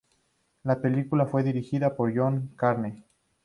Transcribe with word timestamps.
La 0.63 0.81
película 0.81 1.27
fue 1.27 1.43
dirigida 1.43 1.95
por 1.95 2.11
John 2.17 2.53
Carney. 2.55 3.03